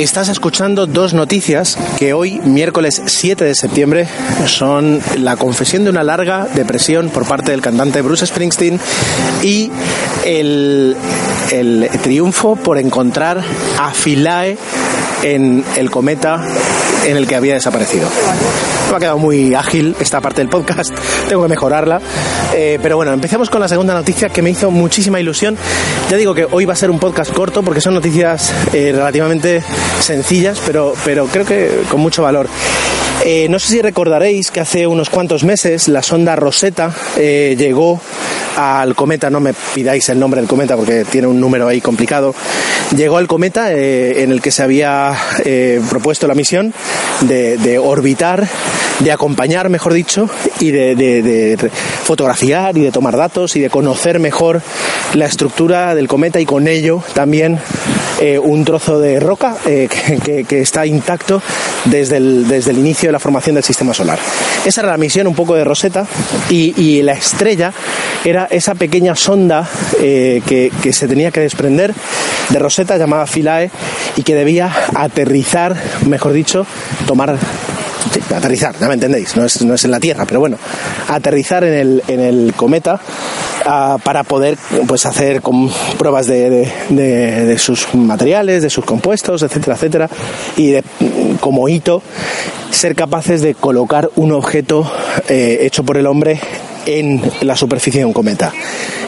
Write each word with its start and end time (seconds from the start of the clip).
Estás 0.00 0.30
escuchando 0.30 0.86
dos 0.86 1.12
noticias 1.12 1.76
que 1.98 2.14
hoy, 2.14 2.40
miércoles 2.42 3.02
7 3.04 3.44
de 3.44 3.54
septiembre, 3.54 4.08
son 4.46 4.98
la 5.18 5.36
confesión 5.36 5.84
de 5.84 5.90
una 5.90 6.02
larga 6.02 6.48
depresión 6.54 7.10
por 7.10 7.28
parte 7.28 7.50
del 7.50 7.60
cantante 7.60 8.00
Bruce 8.00 8.26
Springsteen 8.26 8.80
y 9.42 9.70
el, 10.24 10.96
el 11.52 11.90
triunfo 12.02 12.56
por 12.56 12.78
encontrar 12.78 13.44
a 13.78 13.92
Philae 13.92 14.56
en 15.22 15.62
el 15.76 15.90
cometa 15.90 16.42
en 17.06 17.16
el 17.16 17.26
que 17.26 17.36
había 17.36 17.54
desaparecido. 17.54 18.08
Me 18.90 18.96
ha 18.96 18.98
quedado 18.98 19.18
muy 19.18 19.54
ágil 19.54 19.94
esta 20.00 20.20
parte 20.20 20.40
del 20.40 20.48
podcast, 20.48 20.90
tengo 21.28 21.42
que 21.42 21.48
mejorarla. 21.48 22.00
Eh, 22.54 22.78
pero 22.82 22.96
bueno, 22.96 23.12
empecemos 23.12 23.50
con 23.50 23.60
la 23.60 23.68
segunda 23.68 23.94
noticia 23.94 24.28
que 24.28 24.42
me 24.42 24.50
hizo 24.50 24.70
muchísima 24.70 25.20
ilusión. 25.20 25.56
Ya 26.10 26.16
digo 26.16 26.34
que 26.34 26.46
hoy 26.50 26.64
va 26.64 26.72
a 26.72 26.76
ser 26.76 26.90
un 26.90 26.98
podcast 26.98 27.32
corto 27.32 27.62
porque 27.62 27.80
son 27.80 27.94
noticias 27.94 28.52
eh, 28.72 28.92
relativamente 28.94 29.62
sencillas, 30.00 30.60
pero, 30.66 30.94
pero 31.04 31.26
creo 31.26 31.44
que 31.44 31.82
con 31.88 32.00
mucho 32.00 32.22
valor. 32.22 32.48
Eh, 33.22 33.48
no 33.50 33.58
sé 33.58 33.68
si 33.68 33.82
recordaréis 33.82 34.50
que 34.50 34.60
hace 34.60 34.86
unos 34.86 35.10
cuantos 35.10 35.44
meses 35.44 35.88
la 35.88 36.02
sonda 36.02 36.36
Rosetta 36.36 36.94
eh, 37.18 37.54
llegó 37.58 38.00
al 38.56 38.94
cometa, 38.94 39.28
no 39.28 39.40
me 39.40 39.52
pidáis 39.74 40.08
el 40.08 40.18
nombre 40.18 40.40
del 40.40 40.48
cometa 40.48 40.74
porque 40.74 41.04
tiene 41.04 41.26
un 41.26 41.38
número 41.38 41.68
ahí 41.68 41.82
complicado, 41.82 42.34
llegó 42.96 43.18
al 43.18 43.26
cometa 43.26 43.74
eh, 43.74 44.22
en 44.22 44.32
el 44.32 44.40
que 44.40 44.50
se 44.50 44.62
había 44.62 45.14
propuesto 45.90 46.26
la 46.26 46.34
misión 46.34 46.72
de, 47.20 47.78
orbitar, 47.78 48.48
de 49.00 49.12
acompañar, 49.12 49.68
mejor 49.68 49.92
dicho, 49.92 50.30
y 50.58 50.70
de, 50.70 50.94
de, 50.94 51.70
fotografiar 52.04 52.78
y 52.78 52.82
de 52.82 52.90
tomar 52.90 53.18
datos 53.18 53.54
y 53.54 53.60
de 53.60 53.68
conocer 53.68 54.18
mejor 54.18 54.62
la 55.12 55.26
estructura 55.26 55.94
del 55.94 56.08
cometa 56.08 56.40
y 56.40 56.46
con 56.46 56.68
ello 56.68 57.02
también 57.12 57.60
eh, 58.20 58.38
un 58.38 58.64
trozo 58.64 58.98
de 58.98 59.18
roca 59.18 59.56
que, 59.64 60.44
que, 60.48 60.60
está 60.60 60.86
intacto 60.86 61.42
desde 61.86 62.18
el, 62.18 62.46
desde 62.46 62.70
el 62.70 62.78
inicio 62.78 63.08
de 63.08 63.12
la 63.12 63.18
formación 63.18 63.54
del 63.54 63.64
sistema 63.64 63.94
solar. 63.94 64.18
Esa 64.64 64.82
era 64.82 64.90
la 64.90 64.96
misión 64.98 65.26
un 65.26 65.34
poco 65.34 65.54
de 65.54 65.64
Rosetta 65.64 66.06
y, 66.48 66.74
y 66.80 67.02
la 67.02 67.12
estrella 67.12 67.72
era 68.24 68.46
esa 68.50 68.74
pequeña 68.74 69.16
sonda 69.16 69.68
eh, 70.00 70.42
que, 70.46 70.70
que, 70.82 70.92
se 70.92 71.08
tenía 71.08 71.30
que 71.30 71.40
desprender 71.40 71.94
de 72.50 72.58
Rosetta 72.58 72.96
llamada 72.96 73.26
Philae 73.26 73.70
y 74.16 74.22
que 74.22 74.34
debía 74.34 74.70
aterrizar, 74.94 75.76
mejor 76.06 76.32
dicho, 76.32 76.66
tomar 77.06 77.38
aterrizar, 78.34 78.74
ya 78.78 78.88
me 78.88 78.94
entendéis, 78.94 79.36
no 79.36 79.44
es, 79.44 79.62
no 79.62 79.74
es 79.74 79.84
en 79.84 79.90
la 79.90 80.00
Tierra, 80.00 80.24
pero 80.26 80.40
bueno, 80.40 80.58
aterrizar 81.08 81.64
en 81.64 81.74
el, 81.74 82.02
en 82.08 82.20
el 82.20 82.54
cometa 82.54 83.00
uh, 83.66 83.98
para 84.00 84.24
poder 84.24 84.56
pues 84.86 85.06
hacer 85.06 85.42
con, 85.42 85.70
pruebas 85.98 86.26
de, 86.26 86.70
de, 86.88 87.58
sus 87.58 87.94
materiales, 87.94 88.62
de 88.62 88.70
sus 88.70 88.84
compuestos, 88.84 89.42
etcétera, 89.42 89.76
etcétera, 89.76 90.10
y 90.56 90.70
de, 90.70 90.84
como 91.40 91.68
hito 91.68 92.02
ser 92.70 92.94
capaces 92.94 93.42
de 93.42 93.54
colocar 93.54 94.10
un 94.16 94.32
objeto 94.32 94.90
eh, 95.28 95.58
hecho 95.62 95.84
por 95.84 95.96
el 95.96 96.06
hombre 96.06 96.40
en 96.86 97.20
la 97.42 97.56
superficie 97.56 98.00
de 98.00 98.04
un 98.04 98.12
cometa. 98.12 98.52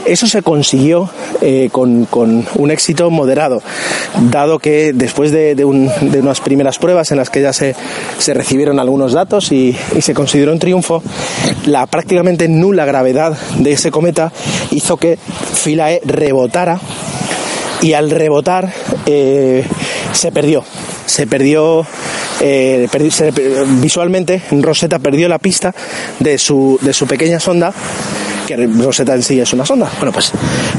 Eso 0.04 0.26
se 0.26 0.42
consiguió 0.42 1.08
eh, 1.40 1.68
con, 1.70 2.06
con, 2.06 2.44
un 2.56 2.70
éxito 2.70 3.10
moderado, 3.10 3.62
dado 4.30 4.58
que 4.58 4.92
después 4.92 5.30
de, 5.30 5.54
de, 5.54 5.64
un, 5.64 5.90
de, 6.00 6.20
unas 6.20 6.40
primeras 6.40 6.78
pruebas 6.78 7.12
en 7.12 7.18
las 7.18 7.30
que 7.30 7.40
ya 7.40 7.52
se, 7.52 7.76
se 8.18 8.34
recibieron 8.34 8.80
algunos 8.80 9.12
datos 9.12 9.52
y, 9.52 9.76
y, 9.96 10.02
se 10.02 10.12
consideró 10.12 10.52
un 10.52 10.58
triunfo, 10.58 11.02
la 11.66 11.86
prácticamente 11.86 12.48
nula 12.48 12.84
gravedad 12.84 13.38
de 13.58 13.72
ese 13.72 13.92
cometa 13.92 14.32
hizo 14.72 14.96
que 14.96 15.18
Philae 15.54 16.00
rebotara 16.04 16.80
y 17.82 17.94
al 17.94 18.10
rebotar 18.10 18.72
eh, 19.06 19.64
se 20.12 20.32
perdió. 20.32 20.64
Se 21.06 21.26
perdió 21.26 21.84
eh, 22.42 22.88
visualmente 23.80 24.42
Rosetta 24.50 24.98
perdió 24.98 25.28
la 25.28 25.38
pista 25.38 25.74
de 26.18 26.38
su, 26.38 26.78
de 26.82 26.92
su 26.92 27.06
pequeña 27.06 27.38
sonda 27.38 27.72
que 28.46 28.56
Rosetta 28.66 29.14
en 29.14 29.22
sí 29.22 29.38
es 29.38 29.52
una 29.52 29.64
sonda. 29.64 29.90
Bueno, 29.98 30.12
pues 30.12 30.32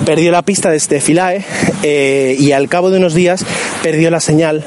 perdió 0.05 0.31
la 0.31 0.41
pista 0.41 0.69
desde 0.69 0.99
Philae 0.99 1.43
eh, 1.81 2.35
y 2.37 2.51
al 2.51 2.67
cabo 2.67 2.89
de 2.89 2.97
unos 2.97 3.13
días 3.13 3.45
perdió 3.81 4.11
la 4.11 4.19
señal 4.19 4.63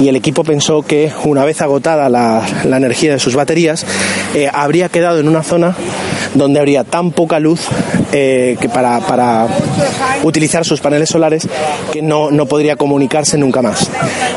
y 0.00 0.08
el 0.08 0.16
equipo 0.16 0.42
pensó 0.42 0.82
que 0.82 1.12
una 1.24 1.44
vez 1.44 1.60
agotada 1.60 2.08
la, 2.08 2.42
la 2.64 2.76
energía 2.78 3.12
de 3.12 3.18
sus 3.18 3.36
baterías 3.36 3.84
eh, 4.34 4.48
habría 4.52 4.88
quedado 4.88 5.20
en 5.20 5.28
una 5.28 5.42
zona 5.42 5.76
donde 6.34 6.58
habría 6.58 6.84
tan 6.84 7.10
poca 7.10 7.38
luz 7.38 7.60
eh, 8.12 8.56
que 8.60 8.68
para, 8.68 9.00
para, 9.00 9.46
utilizar 10.22 10.64
sus 10.64 10.80
paneles 10.80 11.08
solares 11.08 11.48
que 11.92 12.02
no, 12.02 12.30
no, 12.30 12.46
podría 12.46 12.76
comunicarse 12.76 13.38
nunca 13.38 13.62
más. 13.62 13.88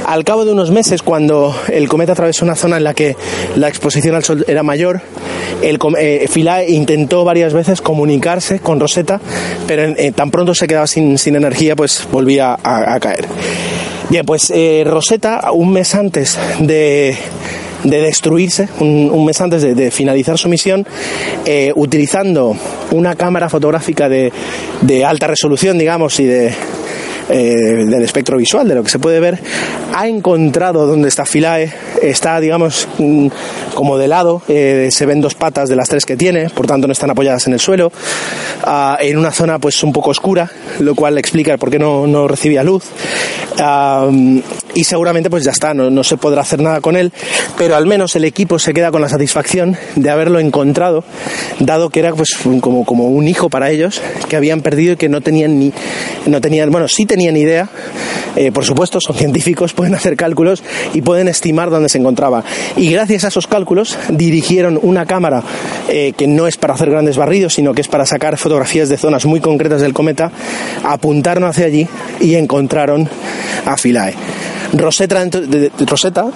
Al 0.05 0.23
cabo 0.23 0.45
de 0.45 0.51
unos 0.51 0.71
meses, 0.71 1.01
cuando 1.01 1.55
el 1.71 1.87
cometa 1.87 2.13
atravesó 2.13 2.45
una 2.45 2.55
zona 2.55 2.77
en 2.77 2.83
la 2.83 2.93
que 2.93 3.15
la 3.55 3.67
exposición 3.67 4.15
al 4.15 4.23
sol 4.23 4.45
era 4.47 4.63
mayor, 4.63 5.01
el 5.61 5.79
eh, 5.97 6.27
Philae 6.31 6.71
intentó 6.71 7.23
varias 7.23 7.53
veces 7.53 7.81
comunicarse 7.81 8.59
con 8.59 8.79
Rosetta, 8.79 9.19
pero 9.67 9.83
eh, 9.83 10.11
tan 10.11 10.31
pronto 10.31 10.53
se 10.53 10.67
quedaba 10.67 10.87
sin, 10.87 11.17
sin 11.17 11.35
energía, 11.35 11.75
pues 11.75 12.07
volvía 12.11 12.57
a, 12.63 12.99
caer. 12.99 13.25
Bien, 14.09 14.25
pues 14.25 14.51
Rosetta, 14.85 15.51
un 15.51 15.71
mes 15.71 15.95
antes 15.95 16.37
de, 16.59 17.17
de 17.83 18.01
destruirse, 18.01 18.69
un, 18.79 19.25
mes 19.25 19.39
antes 19.41 19.61
de, 19.61 19.91
finalizar 19.91 20.37
su 20.37 20.49
misión, 20.49 20.85
eh, 21.45 21.71
utilizando 21.75 22.55
una 22.91 23.15
cámara 23.15 23.49
fotográfica 23.49 24.09
de, 24.09 24.31
de 24.81 25.05
alta 25.05 25.27
resolución, 25.27 25.77
digamos, 25.77 26.19
y 26.19 26.25
de, 26.25 26.53
eh, 27.29 27.85
del 27.85 28.03
espectro 28.03 28.37
visual, 28.37 28.67
de 28.67 28.75
lo 28.75 28.83
que 28.83 28.89
se 28.89 28.99
puede 28.99 29.19
ver, 29.21 29.39
ha 29.93 30.07
encontrado 30.07 30.85
donde 30.85 31.07
está 31.07 31.25
Philae, 31.25 31.71
está, 32.01 32.39
digamos, 32.41 32.87
mm, 32.97 33.27
como 33.73 33.97
de 33.97 34.09
lado, 34.09 34.41
eh, 34.49 34.89
se 34.91 35.05
ven 35.05 35.21
dos 35.21 35.33
patas 35.33 35.69
de 35.69 35.77
las 35.77 35.87
tres 35.87 36.05
que 36.05 36.17
tiene, 36.17 36.49
por 36.49 36.67
tanto 36.67 36.85
no 36.85 36.91
están 36.91 37.09
apoyadas 37.09 37.47
en 37.47 37.53
el 37.53 37.61
suelo, 37.61 37.93
uh, 38.67 38.95
en 38.99 39.17
una 39.17 39.31
zona 39.31 39.57
pues 39.57 39.81
un 39.83 39.93
poco 39.93 40.09
oscura, 40.09 40.51
lo 40.79 40.95
cual 40.95 41.17
explica 41.17 41.57
por 41.57 41.69
qué 41.71 41.79
no, 41.79 42.07
no 42.07 42.27
recibía 42.27 42.61
luz, 42.61 42.83
uh, 43.57 44.41
y 44.73 44.83
seguramente 44.83 45.29
pues 45.29 45.43
ya 45.43 45.51
está, 45.51 45.73
no, 45.73 45.89
no 45.89 46.03
se 46.03 46.17
podrá 46.17 46.41
hacer 46.41 46.61
nada 46.61 46.81
con 46.81 46.95
él, 46.95 47.11
pero 47.57 47.75
al 47.75 47.85
menos 47.85 48.15
el 48.15 48.25
equipo 48.25 48.59
se 48.59 48.73
queda 48.73 48.91
con 48.91 49.01
la 49.01 49.09
satisfacción 49.09 49.77
de 49.95 50.09
haberlo 50.09 50.39
encontrado, 50.39 51.03
dado 51.59 51.89
que 51.89 51.99
era 51.99 52.13
pues 52.13 52.37
como, 52.61 52.85
como 52.85 53.07
un 53.07 53.27
hijo 53.27 53.49
para 53.49 53.69
ellos, 53.69 54.01
que 54.29 54.35
habían 54.35 54.61
perdido 54.61 54.93
y 54.93 54.97
que 54.97 55.09
no 55.09 55.21
tenían 55.21 55.59
ni, 55.59 55.73
no 56.25 56.41
tenían, 56.41 56.71
bueno, 56.71 56.87
sí 56.87 57.05
tenían 57.05 57.37
idea, 57.37 57.69
eh, 58.35 58.51
por 58.51 58.65
supuesto 58.65 58.99
son 58.99 59.15
científicos, 59.15 59.73
pueden 59.83 59.95
hacer 59.95 60.15
cálculos 60.15 60.63
y 60.93 61.01
pueden 61.01 61.27
estimar 61.27 61.69
dónde 61.69 61.89
se 61.89 61.97
encontraba. 61.97 62.43
Y 62.75 62.91
gracias 62.91 63.25
a 63.25 63.27
esos 63.27 63.47
cálculos 63.47 63.97
dirigieron 64.09 64.79
una 64.81 65.05
cámara 65.05 65.43
eh, 65.89 66.13
que 66.17 66.27
no 66.27 66.47
es 66.47 66.57
para 66.57 66.73
hacer 66.73 66.89
grandes 66.89 67.17
barridos, 67.17 67.53
sino 67.53 67.73
que 67.73 67.81
es 67.81 67.87
para 67.87 68.05
sacar 68.05 68.37
fotografías 68.37 68.89
de 68.89 68.97
zonas 68.97 69.25
muy 69.25 69.39
concretas 69.39 69.81
del 69.81 69.93
cometa, 69.93 70.31
apuntaron 70.83 71.43
hacia 71.43 71.65
allí 71.65 71.87
y 72.19 72.35
encontraron 72.35 73.07
a 73.65 73.77
Philae. 73.77 74.13
Rosetta 74.73 75.19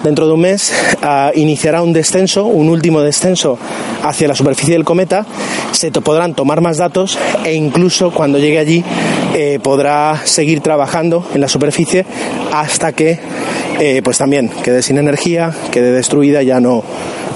dentro 0.02 0.26
de, 0.26 0.32
un 0.32 0.40
mes, 0.40 0.72
uh, 1.02 1.36
iniciará 1.36 1.82
un 1.82 1.92
descenso, 1.92 2.46
un 2.46 2.68
último 2.68 3.00
descenso 3.00 3.58
hacia 4.02 4.28
la 4.28 4.34
superficie 4.34 4.74
del 4.74 4.84
cometa. 4.84 5.26
Se 5.72 5.90
podrán 5.90 6.34
tomar 6.34 6.60
más 6.60 6.78
datos 6.78 7.18
e 7.44 7.54
incluso 7.54 8.10
cuando 8.10 8.38
llegue 8.38 8.58
allí 8.58 8.84
eh, 9.34 9.58
podrá 9.62 10.20
seguir 10.24 10.60
trabajando 10.60 11.26
en 11.34 11.40
la 11.40 11.48
superficie 11.48 12.06
hasta 12.52 12.92
que, 12.92 13.18
eh, 13.80 14.00
pues 14.02 14.18
también, 14.18 14.50
quede 14.62 14.82
sin 14.82 14.98
energía, 14.98 15.52
quede 15.70 15.92
destruida, 15.92 16.42
ya 16.42 16.60
no, 16.60 16.82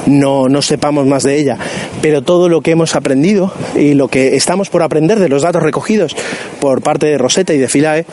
no, 0.06 0.48
no 0.48 0.62
sepamos 0.62 1.06
más 1.06 1.22
de 1.24 1.38
ella. 1.38 1.58
Pero 2.02 2.22
todo 2.22 2.48
lo 2.48 2.60
que 2.60 2.72
hemos 2.72 2.94
aprendido 2.94 3.52
y 3.74 3.94
lo 3.94 4.08
que 4.08 4.36
estamos 4.36 4.68
por 4.68 4.82
aprender 4.82 5.18
de 5.20 5.28
los 5.28 5.42
datos 5.42 5.62
recogidos 5.62 6.14
por 6.60 6.82
parte 6.82 7.06
de 7.06 7.16
Rosetta 7.16 7.54
y 7.54 7.58
de 7.58 7.68
Philae 7.68 8.04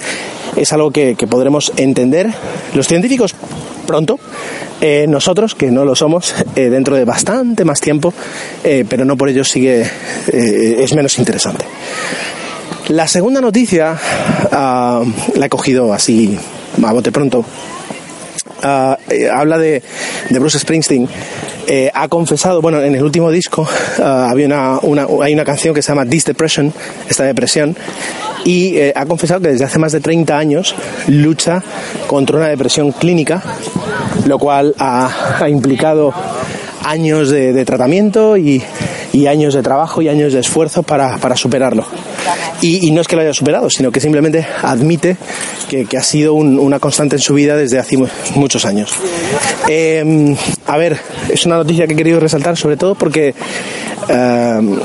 es 0.56 0.72
algo 0.72 0.92
que, 0.92 1.16
podremos 1.30 1.74
entender 1.76 2.30
los 2.74 2.88
científicos 2.88 3.36
pronto, 3.86 4.20
eh, 4.82 5.08
nosotros, 5.10 5.56
que 5.56 5.72
no 5.72 5.84
lo 5.84 5.96
somos, 5.96 6.36
eh, 6.56 6.70
dentro 6.70 6.96
de 6.96 7.04
bastante 7.04 7.66
más 7.66 7.82
tiempo, 7.82 8.14
eh, 8.64 8.86
pero 8.88 9.04
no 9.04 9.18
por 9.18 9.30
ello 9.30 9.44
sigue, 9.44 9.84
es 10.32 10.94
menos 10.94 11.18
interesante. 11.18 11.66
La 12.90 13.08
segunda 13.08 13.40
noticia 13.40 13.94
uh, 14.52 15.38
la 15.38 15.46
he 15.46 15.50
cogido 15.50 15.94
así 15.94 16.36
a 16.84 16.92
bote 16.92 17.12
pronto. 17.12 17.46
Uh, 18.64 18.96
habla 19.32 19.60
de, 19.60 19.84
de 20.30 20.40
Bruce 20.40 20.58
Springsteen 20.58 21.08
eh, 21.72 21.92
ha 21.94 22.08
confesado, 22.08 22.64
bueno, 22.64 22.82
en 22.82 22.96
el 22.96 23.04
último 23.04 23.30
disco 23.30 23.62
uh, 24.00 24.02
había 24.04 24.48
una, 24.48 24.80
una, 24.80 25.08
hay 25.22 25.36
una 25.36 25.46
canción 25.46 25.76
que 25.76 25.84
se 25.84 25.90
llama 25.90 26.04
This 26.04 26.26
Depression, 26.26 26.74
esta 27.08 27.26
depresión, 27.26 27.78
y 28.44 28.76
eh, 28.78 28.92
ha 28.96 29.06
confesado 29.06 29.40
que 29.42 29.50
desde 29.50 29.66
hace 29.66 29.78
más 29.78 29.92
de 29.92 30.00
30 30.00 30.36
años 30.36 30.74
lucha 31.08 31.62
contra 32.08 32.38
una 32.38 32.48
depresión 32.48 32.92
clínica, 32.92 33.44
lo 34.26 34.40
cual 34.40 34.74
ha, 34.80 35.48
implicado 35.48 36.12
años 36.84 37.30
de, 37.30 37.64
tratamiento 37.66 38.36
y, 38.36 38.64
años 39.28 39.54
de 39.54 39.62
trabajo 39.62 40.02
y 40.02 40.10
años 40.10 40.34
de 40.34 40.40
esfuerzo 40.40 40.82
para 40.82 41.36
superarlo. 41.36 41.86
Y, 42.62 42.92
no 42.92 43.02
es 43.02 43.08
que 43.08 43.16
lo 43.16 43.22
haya 43.22 43.34
superado, 43.34 43.70
sino 43.70 43.92
que 43.92 44.00
simplemente 44.00 44.46
admite 44.62 45.18
que, 45.70 45.88
ha 45.98 46.04
sido 46.04 46.34
una 46.34 46.80
constante 46.80 47.16
en 47.16 47.22
su 47.22 47.34
vida 47.34 47.56
desde 47.56 47.80
hace 47.80 47.98
muchos 48.36 48.66
años. 48.66 48.92
Em, 49.68 50.36
a 50.68 50.78
ver, 50.78 50.98
es 51.30 51.46
una 51.46 51.58
noticia 51.58 51.88
que 51.88 51.94
he 51.94 51.98
querido 51.98 52.20
resaltar 52.20 52.58
sobre 52.58 52.78
todo 52.78 52.96
porque 52.96 53.34
em, 54.08 54.80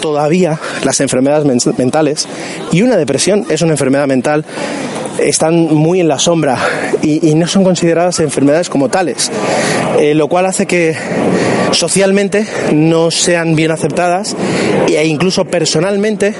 todavía 0.00 0.58
las 0.84 1.00
enfermedades 1.00 1.44
mentales 1.78 2.26
y 2.72 2.82
una 2.82 2.96
depresión 2.96 3.46
es 3.48 3.62
una 3.62 3.72
enfermedad 3.72 4.06
mental 4.06 4.44
están 5.18 5.74
muy 5.74 6.00
en 6.00 6.08
la 6.08 6.18
sombra 6.18 6.58
y, 7.02 7.34
no 7.34 7.46
son 7.46 7.64
consideradas 7.64 8.20
enfermedades 8.20 8.68
como 8.68 8.88
tales, 8.88 9.30
eh, 9.98 10.14
lo 10.14 10.28
cual 10.28 10.46
hace 10.46 10.66
que 10.66 10.96
socialmente 11.72 12.46
no 12.72 13.10
sean 13.10 13.56
bien 13.56 13.72
aceptadas 13.72 14.36
e 14.86 15.04
incluso 15.06 15.44
personalmente 15.44 16.34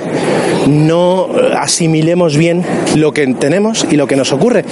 no 0.69 1.29
asimilemos 1.59 2.37
bien 2.37 2.65
lo 2.94 3.12
que 3.12 3.26
tenemos 3.35 3.87
y 3.91 3.97
lo 3.97 4.06
que 4.06 4.17
nos 4.17 4.32
ocurre, 4.32 4.65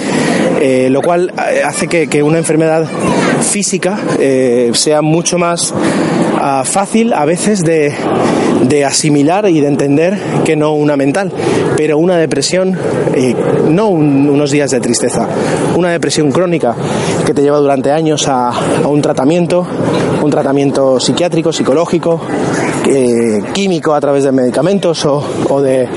eh, 0.61 0.87
lo 0.89 1.01
cual 1.01 1.33
hace 1.65 1.87
que, 1.87 2.23
una 2.23 2.37
enfermedad 2.37 2.87
física 3.41 3.99
eh, 4.19 4.71
sea 4.73 5.01
mucho 5.01 5.37
más 5.37 5.73
ah, 6.43 6.63
fácil 6.65 7.13
a 7.13 7.25
veces 7.25 7.63
de, 7.63 7.93
de, 8.67 8.85
asimilar 8.85 9.49
y 9.49 9.61
de 9.61 9.67
entender 9.67 10.17
que 10.43 10.55
no 10.55 10.73
una 10.73 10.97
mental, 10.97 11.31
pero 11.77 11.97
una 11.97 12.17
depresión 12.17 12.77
no 13.69 13.89
unos 13.89 14.51
días 14.51 14.71
de 14.71 14.79
tristeza. 14.79 15.27
Una 15.75 15.91
depresión 15.91 16.31
crónica 16.31 16.75
que 17.25 17.33
te 17.33 17.41
lleva 17.41 17.57
durante 17.57 17.91
años 17.91 18.27
a, 18.27 18.51
un 18.85 19.01
tratamiento, 19.01 19.65
un 20.21 20.29
tratamiento 20.29 20.99
psiquiátrico, 20.99 21.51
psicológico, 21.51 22.21
eh, 22.89 23.41
químico 23.53 23.93
a 23.93 24.01
través 24.01 24.23
de 24.23 24.31
medicamentos 24.31 25.05
o, 25.05 25.61
de 25.61 25.87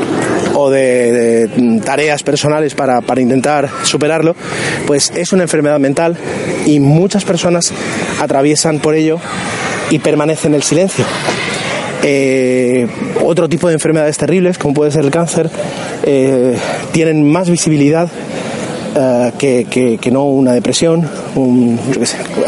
o 0.55 0.71
de, 0.71 1.81
tareas 1.85 2.23
personales 2.23 2.75
para, 2.75 3.01
para, 3.03 3.21
intentar 3.21 3.69
superarlo, 3.83 4.35
pues 4.87 5.13
es 5.15 5.33
una 5.33 5.43
enfermedad 5.43 5.79
mental 5.79 6.17
y 6.65 6.81
muchas 6.81 7.25
personas 7.25 7.73
atraviesan 8.21 8.79
por 8.79 8.95
ello 8.95 9.19
y 9.91 9.99
permanecen 9.99 10.53
en 10.53 10.57
el 10.57 10.63
silencio. 10.63 11.05
Eh, 12.03 12.87
otro 13.25 13.49
tipo 13.49 13.69
de 13.69 13.75
enfermedades 13.75 14.17
terribles, 14.17 14.59
como 14.59 14.75
puede 14.75 14.91
ser 14.91 15.05
el 15.05 15.11
cáncer, 15.11 15.51
eh, 16.05 16.57
tienen 16.93 17.29
más 17.29 17.51
visibilidad 17.51 18.09
eh, 18.99 19.99
que, 20.01 20.11
no 20.11 20.25
una 20.25 20.53
depresión, 20.53 21.07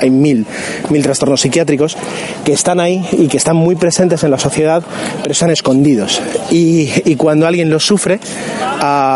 hay 0.00 0.10
mil, 0.10 0.46
mil 0.88 1.02
trastornos 1.02 1.42
psiquiátricos 1.42 1.96
que 2.44 2.52
están 2.52 2.80
ahí 2.80 3.06
y 3.12 3.28
que 3.28 3.36
están 3.36 3.56
muy 3.56 3.76
presentes 3.76 4.24
en 4.24 4.30
la 4.30 4.38
sociedad, 4.38 4.82
pero 5.20 5.32
están 5.32 5.50
escondidos. 5.50 6.22
Y, 6.50 7.16
cuando 7.16 7.46
alguien 7.46 7.68
los 7.68 7.84
sufre, 7.84 8.18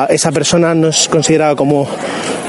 esa 0.08 0.32
persona 0.32 0.74
no 0.74 0.88
es 0.88 1.08
considerada 1.08 1.56
como 1.56 1.86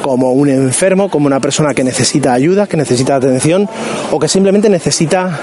como 0.01 0.33
un 0.33 0.49
enfermo, 0.49 1.09
como 1.09 1.27
una 1.27 1.39
persona 1.39 1.73
que 1.73 1.81
necesita 1.81 2.33
ayuda, 2.33 2.67
que 2.67 2.75
necesita 2.75 3.15
atención 3.15 3.69
o 4.11 4.19
que 4.19 4.27
simplemente 4.27 4.67
necesita 4.67 5.39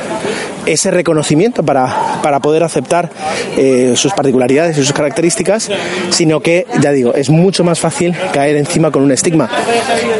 ese 0.66 0.90
reconocimiento 0.90 1.62
para, 1.62 2.20
para 2.22 2.40
poder 2.40 2.62
aceptar 2.62 3.10
eh, 3.56 3.94
sus 3.96 4.12
particularidades 4.12 4.76
y 4.78 4.82
sus 4.84 4.92
características, 4.92 5.70
sino 6.10 6.40
que, 6.40 6.66
ya 6.80 6.92
digo, 6.92 7.14
es 7.14 7.30
mucho 7.30 7.64
más 7.64 7.80
fácil 7.80 8.14
caer 8.32 8.56
encima 8.56 8.90
con 8.90 9.02
un 9.02 9.12
estigma. 9.12 9.48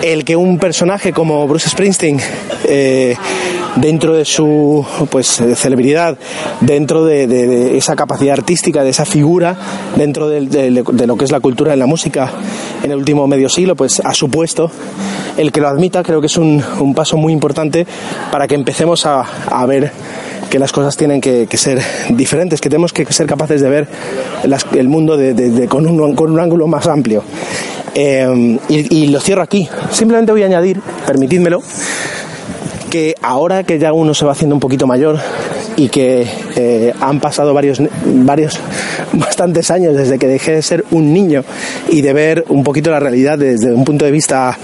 El 0.03 0.25
que 0.25 0.37
un 0.37 0.59
personaje 0.59 1.13
como 1.13 1.47
Bruce 1.47 1.69
Springsteen, 1.69 2.21
eh, 2.65 3.17
dentro 3.77 4.15
de 4.15 4.25
su 4.25 4.85
pues 5.11 5.41
celebridad, 5.57 6.19
dentro 6.61 7.05
de, 7.05 7.77
esa 7.77 7.97
capacidad 7.97 8.35
artística, 8.35 8.83
de 8.83 8.91
esa 8.91 9.05
figura, 9.05 9.57
dentro 9.97 10.29
de, 10.29 10.71
lo 10.71 11.17
que 11.17 11.25
es 11.25 11.33
la 11.33 11.41
cultura 11.41 11.71
de 11.71 11.77
la 11.77 11.87
música 11.87 12.33
en 12.83 12.91
el 12.91 12.99
último 12.99 13.27
medio 13.27 13.49
siglo, 13.49 13.77
pues 13.77 14.01
ha 14.05 14.15
supuesto 14.15 14.71
el 15.37 15.53
que 15.53 15.61
lo 15.61 15.69
admita, 15.69 16.03
creo 16.03 16.21
que 16.21 16.27
es 16.27 16.37
un, 16.37 16.63
un 16.81 16.95
paso 16.95 17.17
muy 17.17 17.33
importante 17.33 17.87
para 18.31 18.47
que 18.47 18.55
empecemos 18.55 19.07
a, 19.07 19.21
a 19.21 19.67
ver 19.67 19.93
que 20.51 20.59
las 20.59 20.73
cosas 20.73 20.97
tienen 20.97 21.21
que, 21.21 21.47
ser 21.57 21.81
diferentes, 22.11 22.61
que 22.61 22.69
tenemos 22.69 22.93
que 22.93 23.11
ser 23.13 23.27
capaces 23.27 23.61
de 23.61 23.71
ver 23.71 23.89
el 24.73 24.89
mundo 24.89 25.17
con, 25.69 25.87
un, 25.87 26.15
con, 26.15 26.33
un, 26.33 26.41
ángulo 26.41 26.67
más 26.67 26.87
amplio. 26.87 27.23
Eh, 27.95 28.59
y, 28.69 29.07
lo 29.07 29.21
cierro 29.21 29.43
aquí. 29.43 29.69
Simplemente 29.91 30.33
voy 30.33 30.43
a 30.43 30.47
añadir, 30.47 30.81
permitidmelo, 31.07 31.63
que 32.91 33.15
ahora 33.23 33.65
que 33.65 33.79
ya 33.79 33.93
uno 33.93 34.13
se 34.13 34.25
va 34.25 34.33
haciendo 34.33 34.55
un 34.57 34.61
poquito 34.61 34.87
mayor 34.87 35.19
y 35.77 35.89
que 35.89 36.27
eh, 36.57 36.93
han 37.01 37.21
pasado 37.21 37.55
varios, 37.55 37.81
varios, 38.05 38.61
bastantes 39.13 39.71
años 39.71 39.97
desde 39.97 40.19
que 40.19 40.27
dejé 40.27 40.53
de 40.53 40.63
ser 40.63 40.85
un 40.91 41.13
niño 41.13 41.45
y 41.89 42.01
de 42.03 42.13
ver 42.13 42.45
un 42.49 42.65
poquito 42.65 42.91
la 42.91 43.01
realidad 43.01 43.39
desde 43.39 43.73
un 43.73 43.85
punto 43.85 44.05
de 44.05 44.11
vista 44.11 44.59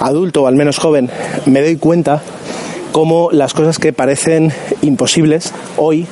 adulto 0.00 0.42
o 0.42 0.46
al 0.46 0.56
menos 0.56 0.78
joven, 0.78 1.10
me 1.46 1.60
doy 1.62 1.76
cuenta 1.76 2.22
cómo 2.96 3.28
las 3.30 3.52
cosas 3.52 3.78
que 3.78 3.92
parecen 3.92 4.50
imposibles 4.80 5.52
hoy, 5.76 6.06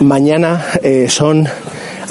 mañana 0.00 0.66
eh, 0.82 1.06
son 1.08 1.46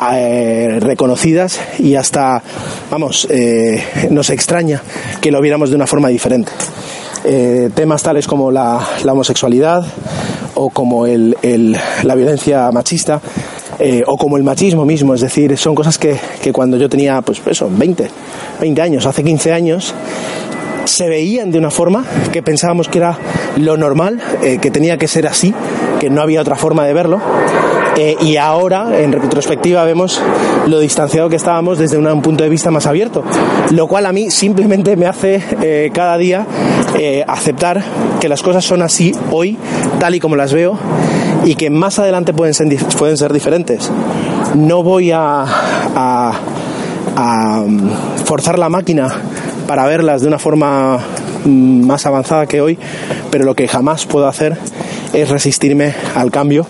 eh, 0.09 0.77
reconocidas 0.79 1.59
y 1.79 1.95
hasta, 1.95 2.41
vamos, 2.89 3.27
eh, 3.29 4.07
nos 4.11 4.29
extraña 4.29 4.81
que 5.19 5.31
lo 5.31 5.41
viéramos 5.41 5.69
de 5.69 5.75
una 5.75 5.85
forma 5.85 6.07
diferente. 6.07 6.49
temas 7.75 8.03
tales 8.03 8.25
como 8.25 8.51
la, 8.51 8.79
homosexualidad 9.05 9.85
o 10.53 10.69
como 10.69 11.05
la 11.05 12.15
violencia 12.15 12.71
machista 12.71 13.19
o 14.07 14.15
como 14.15 14.37
el 14.37 14.43
machismo 14.45 14.85
mismo, 14.85 15.13
es 15.13 15.19
decir, 15.19 15.57
son 15.57 15.75
cosas 15.75 15.97
que, 15.97 16.17
que 16.41 16.53
cuando 16.53 16.77
yo 16.77 16.87
tenía, 16.87 17.21
pues 17.21 17.41
eso, 17.47 17.69
20, 17.69 18.09
20 18.61 18.81
años, 18.81 19.05
hace 19.05 19.25
15 19.25 19.51
años, 19.51 19.93
se 20.85 21.09
veían 21.09 21.51
de 21.51 21.57
una 21.57 21.71
forma 21.71 22.05
que 22.31 22.41
pensábamos 22.41 22.87
que 22.87 22.99
era 22.99 23.17
lo 23.57 23.77
normal, 23.77 24.19
eh, 24.41 24.57
que 24.59 24.71
tenía 24.71 24.97
que 24.97 25.07
ser 25.07 25.27
así, 25.27 25.53
que 25.99 26.09
no 26.09 26.21
había 26.21 26.41
otra 26.41 26.55
forma 26.55 26.85
de 26.85 26.93
verlo. 26.93 27.19
Eh, 27.97 28.17
y 28.21 28.35
ahora, 28.35 28.99
en 28.99 29.13
retrospectiva, 29.13 29.85
vemos 29.85 30.21
lo 30.67 30.79
distanciado 30.79 31.29
que 31.29 31.37
estábamos 31.37 31.77
desde 31.77 31.97
un 31.97 32.21
punto 32.21 32.43
de 32.43 32.49
vista 32.49 32.69
más 32.69 32.85
abierto, 32.87 33.23
lo 33.71 33.87
cual 33.87 34.05
a 34.05 34.11
mí 34.11 34.29
simplemente 34.31 34.97
me 34.97 35.05
hace 35.05 35.41
eh, 35.61 35.91
cada 35.93 36.17
día 36.17 36.45
aceptar 37.27 37.83
que 38.19 38.29
las 38.29 38.41
cosas 38.41 38.63
son 38.65 38.81
así 38.81 39.13
hoy, 39.31 39.57
tal 39.99 40.15
y 40.15 40.19
como 40.19 40.35
las 40.35 40.53
veo, 40.53 40.77
y 41.45 41.55
que 41.55 41.69
más 41.69 41.99
adelante 41.99 42.33
pueden 42.33 42.53
ser, 42.53 42.67
pueden 42.97 43.17
ser 43.17 43.31
diferentes. 43.31 43.89
No 44.55 44.83
voy 44.83 45.11
a, 45.11 45.45
a, 45.95 47.63
mm, 47.65 47.89
forzar 48.25 48.59
la 48.59 48.69
máquina 48.69 49.07
para 49.67 49.85
verlas 49.85 50.21
de 50.21 50.27
una 50.27 50.39
forma 50.39 50.99
más 51.45 52.05
avanzada 52.05 52.45
que 52.45 52.61
hoy, 52.61 52.77
pero 53.31 53.45
lo 53.45 53.55
que 53.55 53.67
jamás 53.67 54.05
puedo 54.05 54.27
hacer 54.27 54.57
es 55.13 55.29
resistirme 55.29 55.93
al 56.15 56.31
cambio 56.31 56.67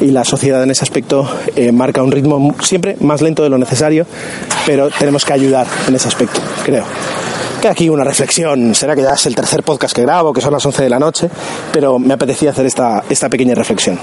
y 0.00 0.10
la 0.10 0.24
sociedad 0.24 0.62
en 0.62 0.70
ese 0.70 0.84
aspecto 0.84 1.28
eh, 1.56 1.72
marca 1.72 2.02
un 2.02 2.10
ritmo 2.10 2.54
siempre 2.62 2.96
más 3.00 3.22
lento 3.22 3.42
de 3.42 3.48
lo 3.48 3.58
necesario, 3.58 4.06
pero 4.66 4.90
tenemos 4.90 5.24
que 5.24 5.32
ayudar 5.32 5.66
en 5.88 5.94
ese 5.94 6.08
aspecto, 6.08 6.40
creo. 6.64 6.84
Que 7.60 7.68
aquí 7.68 7.88
una 7.88 8.04
reflexión, 8.04 8.74
será 8.74 8.94
que 8.94 9.02
ya 9.02 9.14
es 9.14 9.26
el 9.26 9.34
tercer 9.34 9.62
podcast 9.62 9.94
que 9.94 10.02
grabo, 10.02 10.32
que 10.32 10.40
son 10.40 10.52
las 10.52 10.64
11 10.64 10.82
de 10.82 10.88
la 10.90 10.98
noche, 10.98 11.30
pero 11.72 11.98
me 11.98 12.14
apetecía 12.14 12.50
hacer 12.50 12.66
esta, 12.66 13.04
esta 13.08 13.28
pequeña 13.28 13.54
reflexión. 13.54 13.98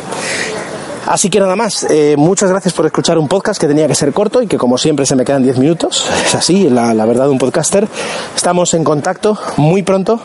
Así 1.08 1.30
que 1.30 1.40
nada 1.40 1.56
más, 1.56 1.86
eh, 1.90 2.16
muchas 2.18 2.50
gracias 2.50 2.74
por 2.74 2.86
escuchar 2.86 3.18
un 3.18 3.28
podcast 3.28 3.60
que 3.60 3.68
tenía 3.68 3.88
que 3.88 3.96
ser 3.96 4.14
corto 4.14 4.42
y 4.42 4.48
que 4.48 4.58
como 4.58 4.78
siempre 4.78 5.06
se 5.06 5.16
me 5.16 5.26
quedan 5.26 5.44
10 5.44 5.58
minutos. 5.58 6.08
Es 6.26 6.36
así, 6.36 6.70
la, 6.70 6.94
verdad 7.06 7.30
un 7.30 7.38
podcaster. 7.38 7.88
Estamos 8.36 8.74
en 8.74 8.84
contacto 8.84 9.38
muy 9.58 9.84
pronto 9.84 10.20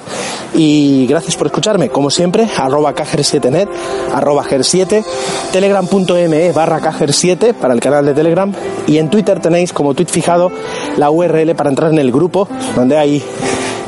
y 0.55 1.07
gracias 1.07 1.37
por 1.37 1.47
escucharme. 1.47 1.89
Como 1.89 2.11
siempre, 2.11 2.49
arroba 2.57 2.95
cajer7net, 2.95 3.69
arroba 4.15 4.45
ger7, 4.45 5.05
telegram.me 5.53 6.53
barra 6.53 6.81
cajer7 6.81 7.55
para 7.55 7.75
el 7.75 7.81
canal 7.81 8.05
de 8.05 8.15
Telegram 8.15 8.53
y 8.87 8.99
en 8.99 9.11
Twitter 9.11 9.41
tenéis 9.41 9.73
como 9.73 9.95
tweet 9.95 10.09
fijado 10.09 10.53
la 10.97 11.11
URL 11.11 11.55
para 11.55 11.71
entrar 11.71 11.91
en 11.91 11.99
el 11.99 12.13
grupo 12.13 12.49
donde 12.75 12.97
hay 12.97 13.25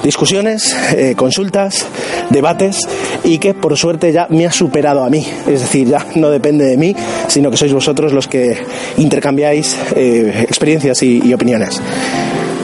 discusiones, 0.03 0.77
eh, 0.97 1.15
consultas, 1.17 1.87
debates 2.31 2.81
y 3.25 3.39
que 3.39 3.55
por 3.55 3.77
suerte 3.77 4.13
ya 4.13 4.27
me 4.31 4.47
ha 4.47 4.53
superado 4.53 5.05
a 5.05 5.11
mí. 5.11 5.27
Es 5.47 5.61
decir, 5.61 5.89
ya 5.89 6.07
no 6.15 6.31
depende 6.31 6.65
de 6.65 6.77
mí, 6.77 6.95
sino 7.29 7.51
que 7.51 7.57
sois 7.57 7.73
vosotros 7.73 8.13
los 8.13 8.29
que 8.29 8.57
intercambiáis 8.97 9.77
eh, 9.97 10.45
experiencias 10.49 11.03
y 11.03 11.33
opiniones. 11.33 11.81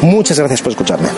Muchas 0.03 0.39
gracias 0.39 0.63
por 0.63 0.73
escucharme. 0.73 1.09